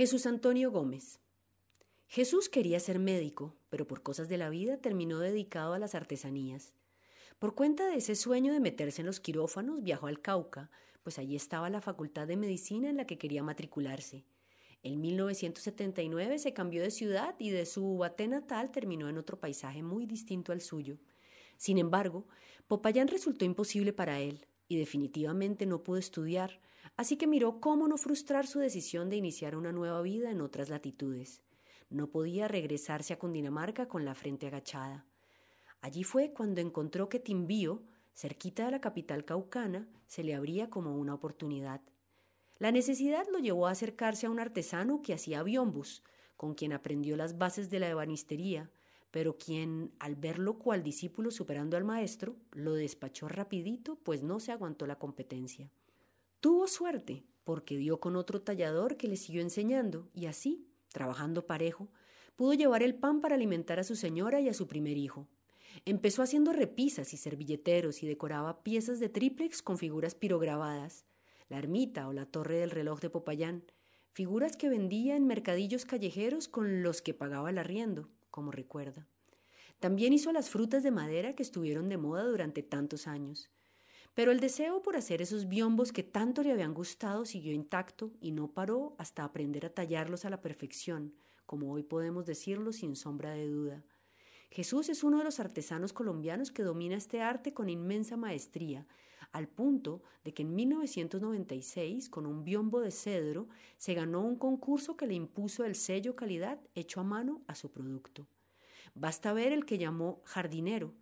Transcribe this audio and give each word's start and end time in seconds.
Jesús 0.00 0.24
Antonio 0.24 0.70
Gómez. 0.70 1.20
Jesús 2.06 2.48
quería 2.48 2.80
ser 2.80 2.98
médico, 2.98 3.58
pero 3.68 3.86
por 3.86 4.02
cosas 4.02 4.30
de 4.30 4.38
la 4.38 4.48
vida 4.48 4.78
terminó 4.78 5.18
dedicado 5.18 5.74
a 5.74 5.78
las 5.78 5.94
artesanías. 5.94 6.72
Por 7.38 7.54
cuenta 7.54 7.86
de 7.86 7.96
ese 7.96 8.14
sueño 8.14 8.54
de 8.54 8.60
meterse 8.60 9.02
en 9.02 9.06
los 9.06 9.20
quirófanos, 9.20 9.82
viajó 9.82 10.06
al 10.06 10.22
Cauca, 10.22 10.70
pues 11.02 11.18
allí 11.18 11.36
estaba 11.36 11.68
la 11.68 11.82
facultad 11.82 12.26
de 12.26 12.38
medicina 12.38 12.88
en 12.88 12.96
la 12.96 13.04
que 13.04 13.18
quería 13.18 13.42
matricularse. 13.42 14.24
En 14.82 15.02
1979 15.02 16.38
se 16.38 16.54
cambió 16.54 16.82
de 16.82 16.92
ciudad 16.92 17.34
y 17.38 17.50
de 17.50 17.66
su 17.66 17.84
Ubaté 17.84 18.26
natal 18.26 18.70
terminó 18.70 19.10
en 19.10 19.18
otro 19.18 19.38
paisaje 19.38 19.82
muy 19.82 20.06
distinto 20.06 20.52
al 20.52 20.62
suyo. 20.62 20.96
Sin 21.58 21.76
embargo, 21.76 22.26
Popayán 22.68 23.08
resultó 23.08 23.44
imposible 23.44 23.92
para 23.92 24.18
él 24.18 24.46
y 24.70 24.78
definitivamente 24.78 25.66
no 25.66 25.82
pudo 25.82 25.98
estudiar, 25.98 26.60
así 26.96 27.16
que 27.16 27.26
miró 27.26 27.60
cómo 27.60 27.88
no 27.88 27.98
frustrar 27.98 28.46
su 28.46 28.60
decisión 28.60 29.10
de 29.10 29.16
iniciar 29.16 29.56
una 29.56 29.72
nueva 29.72 30.00
vida 30.00 30.30
en 30.30 30.40
otras 30.40 30.68
latitudes. 30.68 31.42
No 31.90 32.06
podía 32.06 32.46
regresarse 32.46 33.12
a 33.12 33.18
Cundinamarca 33.18 33.88
con 33.88 34.04
la 34.04 34.14
frente 34.14 34.46
agachada. 34.46 35.04
Allí 35.80 36.04
fue 36.04 36.32
cuando 36.32 36.60
encontró 36.60 37.08
que 37.08 37.18
Timbío, 37.18 37.82
cerquita 38.14 38.66
de 38.66 38.70
la 38.70 38.80
capital 38.80 39.24
caucana, 39.24 39.88
se 40.06 40.22
le 40.22 40.36
abría 40.36 40.70
como 40.70 40.96
una 40.96 41.14
oportunidad. 41.14 41.80
La 42.58 42.70
necesidad 42.70 43.26
lo 43.32 43.40
llevó 43.40 43.66
a 43.66 43.72
acercarse 43.72 44.26
a 44.26 44.30
un 44.30 44.38
artesano 44.38 45.02
que 45.02 45.14
hacía 45.14 45.42
biombus, 45.42 46.04
con 46.36 46.54
quien 46.54 46.72
aprendió 46.72 47.16
las 47.16 47.38
bases 47.38 47.70
de 47.70 47.80
la 47.80 47.88
ebanistería, 47.88 48.70
pero 49.10 49.36
quien, 49.36 49.92
al 49.98 50.16
verlo 50.16 50.58
cual 50.58 50.82
discípulo 50.82 51.30
superando 51.30 51.76
al 51.76 51.84
maestro, 51.84 52.36
lo 52.52 52.74
despachó 52.74 53.28
rapidito, 53.28 53.96
pues 53.96 54.22
no 54.22 54.40
se 54.40 54.52
aguantó 54.52 54.86
la 54.86 54.98
competencia. 54.98 55.70
Tuvo 56.40 56.68
suerte, 56.68 57.24
porque 57.44 57.76
dio 57.76 57.98
con 57.98 58.16
otro 58.16 58.40
tallador 58.40 58.96
que 58.96 59.08
le 59.08 59.16
siguió 59.16 59.42
enseñando, 59.42 60.08
y 60.14 60.26
así, 60.26 60.66
trabajando 60.92 61.46
parejo, 61.46 61.88
pudo 62.36 62.54
llevar 62.54 62.82
el 62.82 62.94
pan 62.94 63.20
para 63.20 63.34
alimentar 63.34 63.80
a 63.80 63.84
su 63.84 63.96
señora 63.96 64.40
y 64.40 64.48
a 64.48 64.54
su 64.54 64.66
primer 64.66 64.96
hijo. 64.96 65.26
Empezó 65.84 66.22
haciendo 66.22 66.52
repisas 66.52 67.12
y 67.12 67.16
servilleteros 67.16 68.02
y 68.02 68.06
decoraba 68.06 68.62
piezas 68.62 69.00
de 69.00 69.08
triplex 69.08 69.62
con 69.62 69.78
figuras 69.78 70.14
pirograbadas, 70.14 71.04
la 71.48 71.58
ermita 71.58 72.08
o 72.08 72.12
la 72.12 72.26
torre 72.26 72.56
del 72.58 72.70
reloj 72.70 73.00
de 73.00 73.10
Popayán, 73.10 73.64
figuras 74.12 74.56
que 74.56 74.68
vendía 74.68 75.16
en 75.16 75.26
mercadillos 75.26 75.84
callejeros 75.84 76.48
con 76.48 76.82
los 76.82 77.02
que 77.02 77.14
pagaba 77.14 77.50
el 77.50 77.58
arriendo, 77.58 78.08
como 78.30 78.50
recuerda. 78.50 79.06
También 79.78 80.12
hizo 80.12 80.32
las 80.32 80.50
frutas 80.50 80.82
de 80.82 80.90
madera 80.90 81.34
que 81.34 81.42
estuvieron 81.42 81.88
de 81.88 81.96
moda 81.96 82.24
durante 82.24 82.62
tantos 82.62 83.06
años, 83.06 83.50
pero 84.14 84.32
el 84.32 84.40
deseo 84.40 84.82
por 84.82 84.96
hacer 84.96 85.22
esos 85.22 85.48
biombos 85.48 85.92
que 85.92 86.02
tanto 86.02 86.42
le 86.42 86.52
habían 86.52 86.74
gustado 86.74 87.24
siguió 87.24 87.52
intacto 87.52 88.12
y 88.20 88.32
no 88.32 88.52
paró 88.52 88.94
hasta 88.98 89.24
aprender 89.24 89.64
a 89.64 89.72
tallarlos 89.72 90.24
a 90.24 90.30
la 90.30 90.42
perfección, 90.42 91.14
como 91.46 91.72
hoy 91.72 91.82
podemos 91.82 92.26
decirlo 92.26 92.72
sin 92.72 92.96
sombra 92.96 93.30
de 93.30 93.46
duda. 93.46 93.84
Jesús 94.50 94.88
es 94.88 95.04
uno 95.04 95.18
de 95.18 95.24
los 95.24 95.38
artesanos 95.38 95.92
colombianos 95.92 96.50
que 96.50 96.64
domina 96.64 96.96
este 96.96 97.22
arte 97.22 97.54
con 97.54 97.70
inmensa 97.70 98.16
maestría, 98.16 98.86
al 99.30 99.46
punto 99.46 100.02
de 100.24 100.34
que 100.34 100.42
en 100.42 100.56
1996, 100.56 102.08
con 102.08 102.26
un 102.26 102.42
biombo 102.42 102.80
de 102.80 102.90
cedro, 102.90 103.48
se 103.76 103.94
ganó 103.94 104.22
un 104.22 104.36
concurso 104.36 104.96
que 104.96 105.06
le 105.06 105.14
impuso 105.14 105.64
el 105.64 105.76
sello 105.76 106.16
calidad 106.16 106.60
hecho 106.74 107.00
a 107.00 107.04
mano 107.04 107.42
a 107.46 107.54
su 107.54 107.70
producto. 107.70 108.26
Basta 108.94 109.32
ver 109.32 109.52
el 109.52 109.64
que 109.64 109.78
llamó 109.78 110.20
jardinero, 110.24 110.94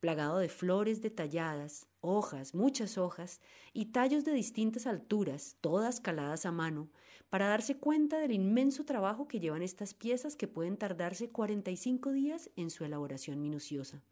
plagado 0.00 0.38
de 0.38 0.48
flores 0.48 1.02
detalladas, 1.02 1.86
hojas, 2.00 2.54
muchas 2.54 2.98
hojas, 2.98 3.40
y 3.72 3.86
tallos 3.86 4.24
de 4.24 4.32
distintas 4.32 4.86
alturas, 4.86 5.56
todas 5.60 6.00
caladas 6.00 6.46
a 6.46 6.52
mano, 6.52 6.88
para 7.30 7.48
darse 7.48 7.76
cuenta 7.76 8.18
del 8.18 8.32
inmenso 8.32 8.84
trabajo 8.84 9.26
que 9.26 9.40
llevan 9.40 9.62
estas 9.62 9.94
piezas 9.94 10.36
que 10.36 10.48
pueden 10.48 10.76
tardarse 10.76 11.30
45 11.30 12.12
días 12.12 12.50
en 12.56 12.70
su 12.70 12.84
elaboración 12.84 13.40
minuciosa. 13.40 14.02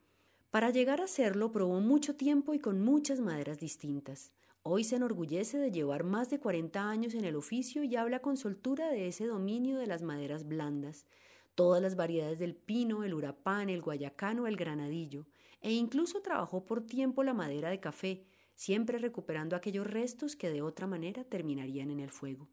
Para 0.50 0.70
llegar 0.70 1.00
a 1.00 1.04
hacerlo 1.04 1.50
probó 1.52 1.80
mucho 1.80 2.14
tiempo 2.14 2.54
y 2.54 2.58
con 2.58 2.80
muchas 2.80 3.20
maderas 3.20 3.58
distintas. 3.58 4.32
Hoy 4.62 4.84
se 4.84 4.96
enorgullece 4.96 5.58
de 5.58 5.70
llevar 5.70 6.04
más 6.04 6.30
de 6.30 6.40
40 6.40 6.88
años 6.88 7.14
en 7.14 7.24
el 7.24 7.36
oficio 7.36 7.84
y 7.84 7.96
habla 7.96 8.20
con 8.20 8.36
soltura 8.36 8.88
de 8.88 9.08
ese 9.08 9.26
dominio 9.26 9.78
de 9.78 9.86
las 9.86 10.02
maderas 10.02 10.46
blandas, 10.46 11.06
todas 11.54 11.82
las 11.82 11.96
variedades 11.96 12.38
del 12.38 12.54
pino, 12.54 13.04
el 13.04 13.14
urapán, 13.14 13.68
el 13.70 13.82
guayacano, 13.82 14.46
el 14.46 14.56
granadillo, 14.56 15.26
e 15.60 15.72
incluso 15.72 16.20
trabajó 16.20 16.64
por 16.64 16.86
tiempo 16.86 17.22
la 17.22 17.34
madera 17.34 17.70
de 17.70 17.80
café, 17.80 18.24
siempre 18.54 18.98
recuperando 18.98 19.56
aquellos 19.56 19.86
restos 19.86 20.36
que 20.36 20.50
de 20.50 20.62
otra 20.62 20.86
manera 20.86 21.24
terminarían 21.24 21.90
en 21.90 22.00
el 22.00 22.10
fuego. 22.10 22.48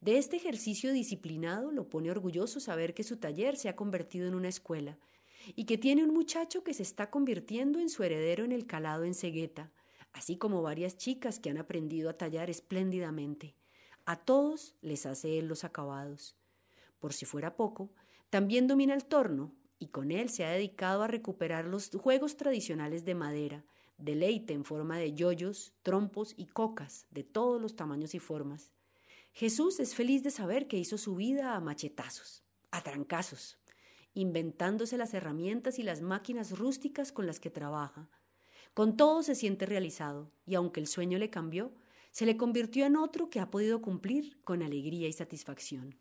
De 0.00 0.18
este 0.18 0.36
ejercicio 0.36 0.92
disciplinado 0.92 1.70
lo 1.70 1.88
pone 1.88 2.10
orgulloso 2.10 2.58
saber 2.58 2.94
que 2.94 3.04
su 3.04 3.18
taller 3.18 3.56
se 3.56 3.68
ha 3.68 3.76
convertido 3.76 4.26
en 4.26 4.34
una 4.34 4.48
escuela 4.48 4.98
y 5.54 5.64
que 5.64 5.78
tiene 5.78 6.02
un 6.02 6.12
muchacho 6.12 6.64
que 6.64 6.74
se 6.74 6.82
está 6.82 7.10
convirtiendo 7.10 7.78
en 7.78 7.88
su 7.88 8.02
heredero 8.02 8.44
en 8.44 8.52
el 8.52 8.66
calado 8.66 9.04
en 9.04 9.14
cegueta, 9.14 9.72
así 10.12 10.36
como 10.36 10.62
varias 10.62 10.96
chicas 10.96 11.38
que 11.38 11.50
han 11.50 11.58
aprendido 11.58 12.10
a 12.10 12.16
tallar 12.16 12.50
espléndidamente. 12.50 13.54
A 14.04 14.16
todos 14.16 14.74
les 14.80 15.06
hace 15.06 15.38
él 15.38 15.46
los 15.46 15.64
acabados. 15.64 16.36
Por 17.02 17.12
si 17.12 17.26
fuera 17.26 17.56
poco, 17.56 17.90
también 18.30 18.68
domina 18.68 18.94
el 18.94 19.06
torno 19.06 19.52
y 19.80 19.88
con 19.88 20.12
él 20.12 20.30
se 20.30 20.44
ha 20.44 20.52
dedicado 20.52 21.02
a 21.02 21.08
recuperar 21.08 21.64
los 21.64 21.90
juegos 21.90 22.36
tradicionales 22.36 23.04
de 23.04 23.16
madera, 23.16 23.64
deleite 23.98 24.52
en 24.52 24.64
forma 24.64 24.98
de 24.98 25.12
yoyos, 25.12 25.72
trompos 25.82 26.32
y 26.36 26.46
cocas 26.46 27.08
de 27.10 27.24
todos 27.24 27.60
los 27.60 27.74
tamaños 27.74 28.14
y 28.14 28.20
formas. 28.20 28.70
Jesús 29.32 29.80
es 29.80 29.96
feliz 29.96 30.22
de 30.22 30.30
saber 30.30 30.68
que 30.68 30.78
hizo 30.78 30.96
su 30.96 31.16
vida 31.16 31.56
a 31.56 31.60
machetazos, 31.60 32.44
a 32.70 32.84
trancazos, 32.84 33.58
inventándose 34.14 34.96
las 34.96 35.12
herramientas 35.12 35.80
y 35.80 35.82
las 35.82 36.02
máquinas 36.02 36.56
rústicas 36.56 37.10
con 37.10 37.26
las 37.26 37.40
que 37.40 37.50
trabaja. 37.50 38.08
Con 38.74 38.96
todo 38.96 39.24
se 39.24 39.34
siente 39.34 39.66
realizado, 39.66 40.30
y 40.46 40.54
aunque 40.54 40.78
el 40.78 40.86
sueño 40.86 41.18
le 41.18 41.30
cambió, 41.30 41.74
se 42.12 42.26
le 42.26 42.36
convirtió 42.36 42.86
en 42.86 42.94
otro 42.94 43.28
que 43.28 43.40
ha 43.40 43.50
podido 43.50 43.82
cumplir 43.82 44.40
con 44.44 44.62
alegría 44.62 45.08
y 45.08 45.12
satisfacción. 45.12 45.96